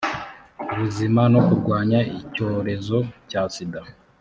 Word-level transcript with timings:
buzima 0.77 1.21
no 1.33 1.39
kurwanya 1.47 1.99
icyorezo 2.19 2.97
cya 3.29 3.41
sida 3.53 3.81